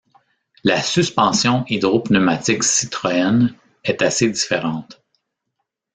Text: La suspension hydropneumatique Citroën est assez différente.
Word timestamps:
La 0.63 0.81
suspension 0.81 1.63
hydropneumatique 1.67 2.63
Citroën 2.63 3.53
est 3.83 4.01
assez 4.01 4.31
différente. 4.31 4.99